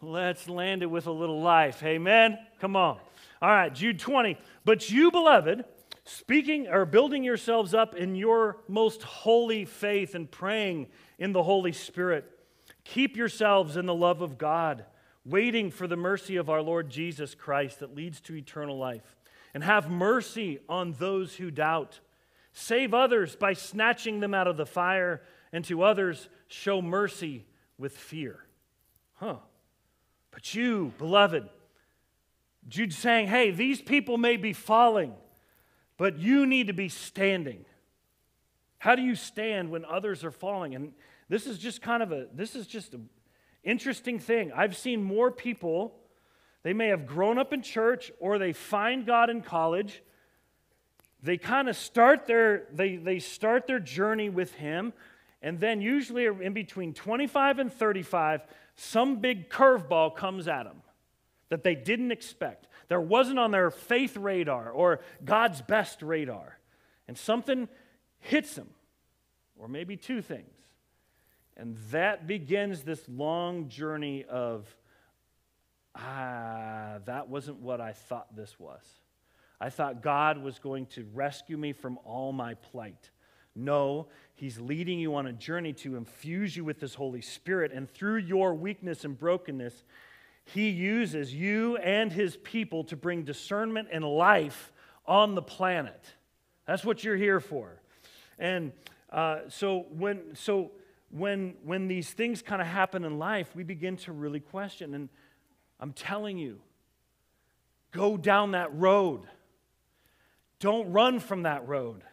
[0.01, 1.81] Let's land it with a little life.
[1.81, 2.37] Amen.
[2.59, 2.99] Come on.
[3.41, 4.37] All right, Jude 20.
[4.65, 5.63] But you, beloved,
[6.03, 11.71] speaking or building yourselves up in your most holy faith and praying in the Holy
[11.71, 12.29] Spirit,
[12.83, 14.83] keep yourselves in the love of God,
[15.25, 19.15] waiting for the mercy of our Lord Jesus Christ that leads to eternal life.
[19.53, 21.99] And have mercy on those who doubt.
[22.53, 27.45] Save others by snatching them out of the fire, and to others show mercy
[27.77, 28.45] with fear.
[29.15, 29.37] Huh.
[30.31, 31.47] But you, beloved,
[32.67, 35.13] Jude's saying, hey, these people may be falling,
[35.97, 37.65] but you need to be standing.
[38.79, 40.75] How do you stand when others are falling?
[40.75, 40.93] And
[41.29, 43.09] this is just kind of a, this is just an
[43.63, 44.51] interesting thing.
[44.53, 45.95] I've seen more people,
[46.63, 50.01] they may have grown up in church or they find God in college.
[51.21, 54.93] They kind of start their they, they start their journey with him
[55.41, 58.41] and then usually in between 25 and 35
[58.75, 60.81] some big curveball comes at them
[61.49, 62.67] that they didn't expect.
[62.87, 66.57] There wasn't on their faith radar or god's best radar
[67.07, 67.67] and something
[68.19, 68.69] hits them
[69.57, 70.47] or maybe two things
[71.57, 74.75] and that begins this long journey of
[75.95, 78.81] ah that wasn't what i thought this was
[79.63, 83.11] I thought God was going to rescue me from all my plight.
[83.55, 87.71] No, He's leading you on a journey to infuse you with His Holy Spirit.
[87.71, 89.85] And through your weakness and brokenness,
[90.43, 94.73] He uses you and His people to bring discernment and life
[95.05, 96.03] on the planet.
[96.67, 97.79] That's what you're here for.
[98.37, 98.73] And
[99.13, 100.71] uh, so when, so
[101.09, 104.93] when, when these things kind of happen in life, we begin to really question.
[104.93, 105.07] And
[105.83, 106.61] I'm telling you,
[107.91, 109.23] go down that road.
[110.61, 112.03] Don't run from that road.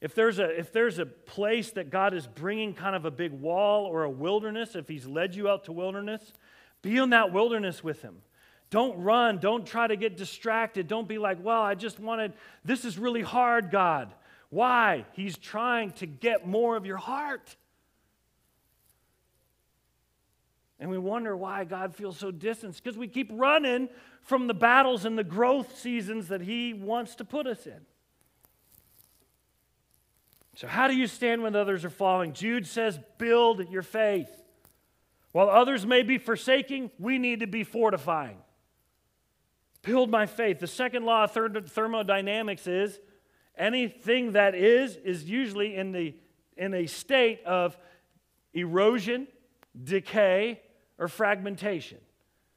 [0.00, 3.32] If there's, a, if there's a place that God is bringing kind of a big
[3.32, 6.32] wall or a wilderness, if He's led you out to wilderness,
[6.80, 8.22] be in that wilderness with Him.
[8.70, 9.36] Don't run.
[9.36, 10.88] Don't try to get distracted.
[10.88, 12.32] Don't be like, well, I just wanted,
[12.64, 14.14] this is really hard, God.
[14.48, 15.04] Why?
[15.12, 17.54] He's trying to get more of your heart.
[20.80, 22.76] And we wonder why God feels so distant.
[22.76, 23.88] because we keep running
[24.22, 27.80] from the battles and the growth seasons that He wants to put us in.
[30.54, 32.32] So, how do you stand when others are falling?
[32.32, 34.30] Jude says, build your faith.
[35.32, 38.38] While others may be forsaking, we need to be fortifying.
[39.82, 40.58] Build my faith.
[40.58, 42.98] The second law of thermodynamics is
[43.56, 46.14] anything that is, is usually in, the,
[46.56, 47.76] in a state of
[48.52, 49.28] erosion,
[49.84, 50.60] decay,
[50.98, 51.98] or fragmentation.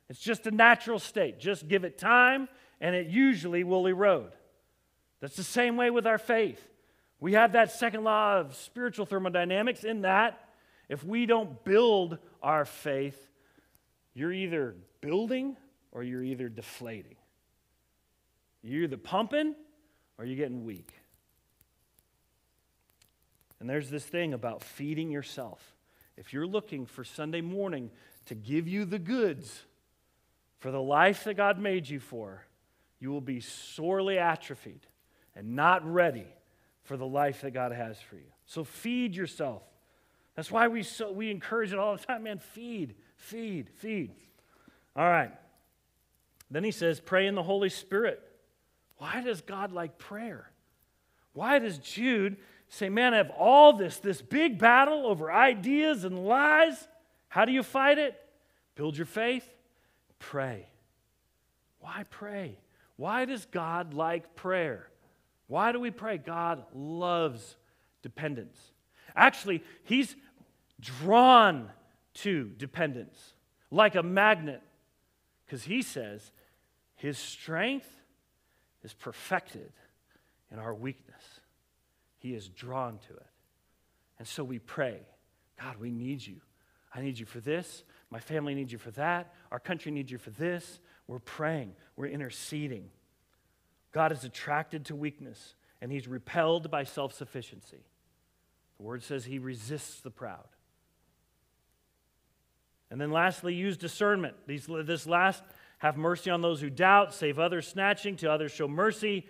[0.10, 1.39] It's just a natural state.
[1.39, 4.34] Just give it time, and it usually will erode.
[5.22, 6.62] That's the same way with our faith.
[7.20, 10.50] We have that second law of spiritual thermodynamics in that
[10.89, 13.30] if we don't build our faith,
[14.14, 15.56] you're either building
[15.92, 17.16] or you're either deflating.
[18.64, 19.56] You're either pumping
[20.18, 20.92] or you're getting weak.
[23.60, 25.76] And there's this thing about feeding yourself.
[26.18, 27.92] If you're looking for Sunday morning
[28.26, 29.63] to give you the goods
[30.59, 32.45] for the life that God made you for,
[32.99, 34.86] you will be sorely atrophied
[35.36, 36.28] and not ready
[36.84, 38.32] for the life that God has for you.
[38.45, 39.63] So feed yourself.
[40.36, 42.39] That's why we, so, we encourage it all the time, man.
[42.39, 44.11] Feed, feed, feed.
[44.95, 45.32] All right.
[46.49, 48.22] Then he says, pray in the Holy Spirit.
[48.97, 50.51] Why does God like prayer?
[51.34, 52.38] Why does Jude
[52.69, 56.88] say, man, I have all this, this big battle over ideas and lies?
[57.32, 58.20] How do you fight it?
[58.76, 59.48] Build your faith,
[60.20, 60.68] pray.
[61.80, 62.60] Why pray?
[62.98, 64.90] Why does God like prayer?
[65.48, 66.18] Why do we pray?
[66.18, 67.56] God loves
[68.02, 68.60] dependence.
[69.16, 70.14] Actually, He's
[70.82, 71.70] drawn
[72.16, 73.18] to dependence
[73.72, 74.62] like a magnet
[75.46, 76.34] because He says
[76.96, 77.90] His strength
[78.84, 79.72] is perfected
[80.52, 81.24] in our weakness.
[82.18, 83.26] He is drawn to it.
[84.20, 85.00] And so we pray
[85.58, 86.42] God, we need you.
[86.94, 87.84] I need you for this.
[88.10, 89.34] My family needs you for that.
[89.52, 90.80] Our country needs you for this.
[91.08, 92.89] We're praying, we're interceding.
[93.92, 97.84] God is attracted to weakness, and he's repelled by self sufficiency.
[98.78, 100.48] The word says he resists the proud.
[102.89, 104.36] And then lastly, use discernment.
[104.48, 105.44] These, this last,
[105.80, 109.28] have mercy on those who doubt, save others snatching, to others show mercy.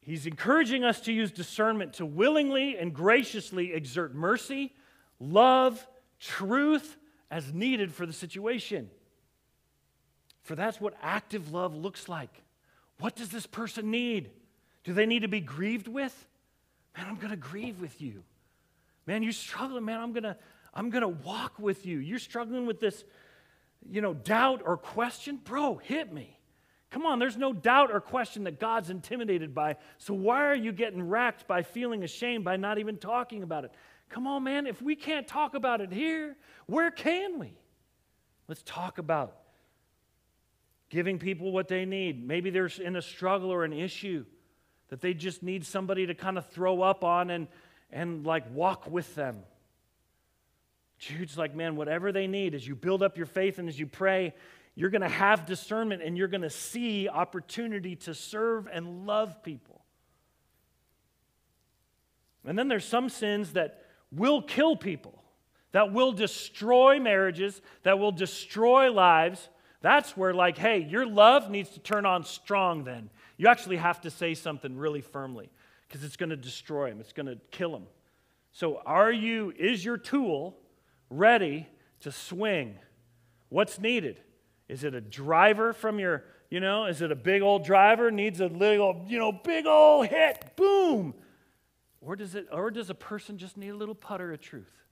[0.00, 4.74] He's encouraging us to use discernment to willingly and graciously exert mercy,
[5.20, 5.86] love,
[6.20, 6.96] truth
[7.30, 8.90] as needed for the situation.
[10.42, 12.42] For that's what active love looks like.
[13.00, 14.30] What does this person need?
[14.84, 16.26] Do they need to be grieved with?
[16.96, 18.24] Man, I'm going to grieve with you.
[19.06, 20.00] Man, you're struggling, man.
[20.00, 20.36] I'm going to
[20.74, 21.98] I'm going to walk with you.
[21.98, 23.04] You're struggling with this,
[23.90, 25.40] you know, doubt or question?
[25.42, 26.38] Bro, hit me.
[26.90, 29.76] Come on, there's no doubt or question that God's intimidated by.
[29.98, 33.72] So why are you getting racked by feeling ashamed by not even talking about it?
[34.08, 36.36] Come on, man, if we can't talk about it here,
[36.66, 37.52] where can we?
[38.46, 39.36] Let's talk about
[40.88, 42.26] giving people what they need.
[42.26, 44.24] Maybe they're in a struggle or an issue
[44.88, 47.48] that they just need somebody to kind of throw up on and,
[47.90, 49.40] and like walk with them.
[50.98, 53.86] Jude's like, man, whatever they need, as you build up your faith and as you
[53.86, 54.34] pray,
[54.74, 59.42] you're going to have discernment and you're going to see opportunity to serve and love
[59.42, 59.82] people.
[62.44, 63.82] And then there's some sins that
[64.12, 65.22] will kill people,
[65.72, 69.48] that will destroy marriages, that will destroy lives.
[69.80, 73.10] That's where, like, hey, your love needs to turn on strong then.
[73.36, 75.50] You actually have to say something really firmly
[75.86, 77.86] because it's going to destroy them, it's going to kill them.
[78.52, 80.56] So, are you, is your tool
[81.10, 81.68] ready
[82.00, 82.76] to swing?
[83.50, 84.20] What's needed?
[84.68, 88.40] Is it a driver from your, you know, is it a big old driver needs
[88.40, 91.14] a little, you know, big old hit, boom,
[92.00, 94.84] or does, it, or does a person just need a little putter of truth?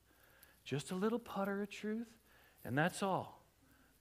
[0.65, 2.09] Just a little putter of truth,
[2.65, 3.43] and that's all.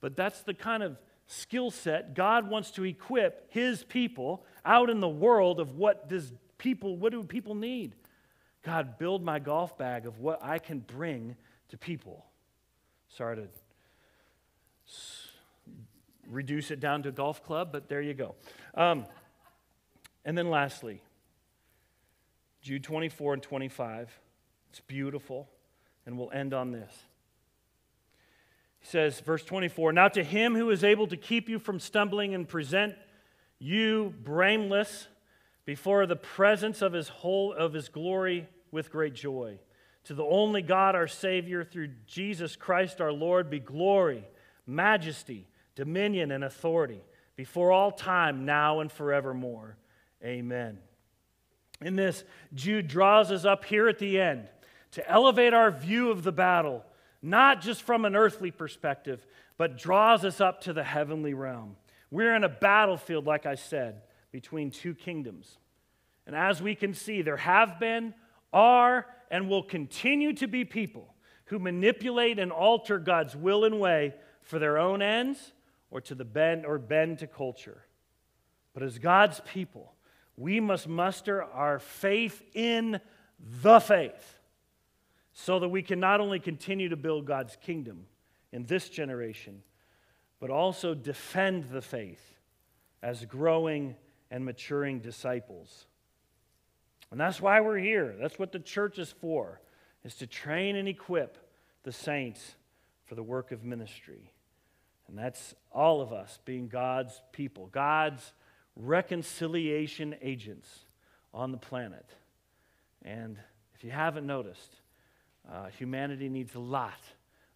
[0.00, 5.00] But that's the kind of skill set God wants to equip his people out in
[5.00, 7.94] the world of what does people, what do people need?
[8.64, 11.36] God, build my golf bag of what I can bring
[11.68, 12.24] to people.
[13.08, 13.48] Sorry to
[16.28, 18.34] reduce it down to a golf club, but there you go.
[18.74, 19.06] Um,
[20.24, 21.00] and then lastly,
[22.66, 24.18] Jude 24 and 25.
[24.70, 25.48] It's beautiful.
[26.04, 26.92] And we'll end on this.
[28.80, 32.34] He says, verse 24 Now to him who is able to keep you from stumbling
[32.34, 32.96] and present
[33.60, 35.06] you blameless
[35.64, 39.60] before the presence of his whole of his glory with great joy.
[40.06, 44.24] To the only God our Savior through Jesus Christ our Lord be glory,
[44.66, 45.46] majesty,
[45.76, 47.00] dominion, and authority
[47.36, 49.76] before all time, now and forevermore.
[50.24, 50.78] Amen.
[51.80, 52.24] In this,
[52.54, 54.48] Jude draws us up here at the end
[54.92, 56.84] to elevate our view of the battle,
[57.20, 59.26] not just from an earthly perspective,
[59.58, 61.76] but draws us up to the heavenly realm.
[62.10, 65.58] We're in a battlefield, like I said, between two kingdoms.
[66.26, 68.14] And as we can see, there have been,
[68.52, 71.14] are, and will continue to be people
[71.46, 75.52] who manipulate and alter God's will and way for their own ends
[75.90, 77.84] or to the bend or bend to culture.
[78.74, 79.92] But as God's people,
[80.36, 83.00] we must muster our faith in
[83.62, 84.38] the faith
[85.32, 88.06] so that we can not only continue to build God's kingdom
[88.52, 89.62] in this generation,
[90.40, 92.34] but also defend the faith
[93.02, 93.94] as growing
[94.30, 95.86] and maturing disciples.
[97.10, 98.14] And that's why we're here.
[98.18, 99.60] That's what the church is for,
[100.04, 101.38] is to train and equip
[101.82, 102.56] the saints
[103.04, 104.32] for the work of ministry.
[105.08, 108.32] And that's all of us being God's people, God's
[108.76, 110.80] reconciliation agents
[111.32, 112.06] on the planet.
[113.02, 113.38] And
[113.74, 114.76] if you haven't noticed,
[115.50, 117.00] uh, humanity needs a lot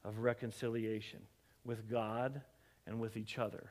[0.04, 1.20] of reconciliation
[1.64, 2.40] with God
[2.86, 3.70] and with each other.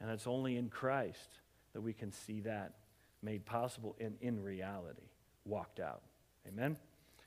[0.00, 1.38] And it's only in Christ
[1.72, 2.74] that we can see that
[3.22, 5.08] made possible and in reality
[5.44, 6.02] walked out.
[6.46, 6.76] Amen?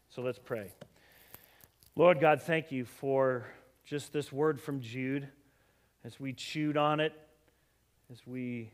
[0.09, 0.71] So let's pray.
[1.95, 3.45] Lord God, thank you for
[3.83, 5.27] just this word from Jude
[6.03, 7.13] as we chewed on it,
[8.11, 8.71] as we,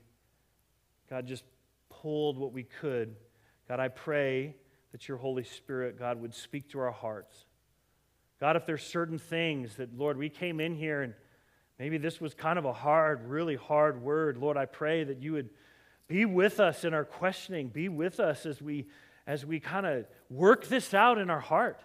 [1.09, 1.43] God, just
[1.89, 3.15] pulled what we could.
[3.67, 4.55] God, I pray
[4.91, 7.45] that your Holy Spirit, God, would speak to our hearts.
[8.39, 11.13] God, if there's certain things that, Lord, we came in here and
[11.79, 15.33] maybe this was kind of a hard, really hard word, Lord, I pray that you
[15.33, 15.49] would
[16.07, 17.67] be with us in our questioning.
[17.67, 18.87] Be with us as we
[19.25, 21.81] as we kind of work this out in our heart.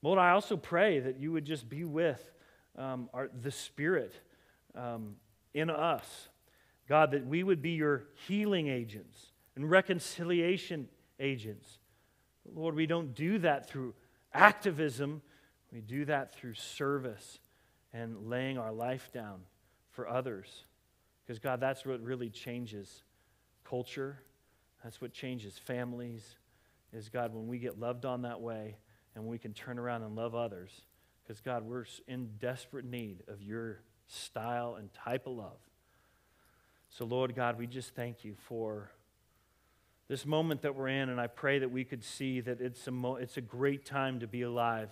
[0.00, 2.32] Lord, I also pray that you would just be with
[2.76, 4.14] um, our, the Spirit
[4.74, 5.16] um,
[5.52, 6.28] in us.
[6.88, 10.88] God, that we would be your healing agents and reconciliation
[11.20, 11.78] agents.
[12.54, 13.94] Lord, we don't do that through
[14.32, 15.20] activism,
[15.72, 17.40] we do that through service
[17.92, 19.40] and laying our life down
[19.90, 20.64] for others.
[21.24, 23.02] Because, God, that's what really changes
[23.64, 24.22] culture.
[24.82, 26.36] That's what changes families,
[26.92, 28.76] is God, when we get loved on that way
[29.14, 30.70] and we can turn around and love others.
[31.22, 35.58] Because, God, we're in desperate need of your style and type of love.
[36.90, 38.90] So, Lord God, we just thank you for
[40.08, 42.90] this moment that we're in, and I pray that we could see that it's a,
[42.90, 44.90] mo- it's a great time to be alive.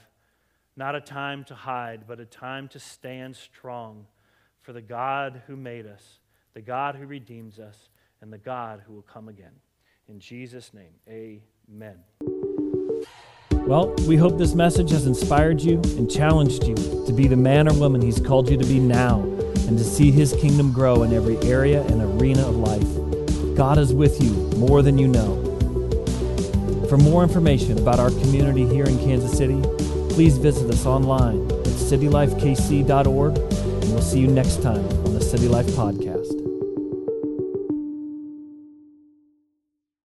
[0.76, 4.06] Not a time to hide, but a time to stand strong
[4.60, 6.20] for the God who made us
[6.56, 7.90] the God who redeems us,
[8.22, 9.52] and the God who will come again.
[10.08, 12.35] In Jesus' name, amen.
[13.66, 17.68] Well, we hope this message has inspired you and challenged you to be the man
[17.68, 19.22] or woman He's called you to be now
[19.66, 23.56] and to see His kingdom grow in every area and arena of life.
[23.56, 25.42] God is with you more than you know.
[26.88, 29.60] For more information about our community here in Kansas City,
[30.10, 35.48] please visit us online at citylifekc.org, and we'll see you next time on the City
[35.48, 36.35] Life Podcast.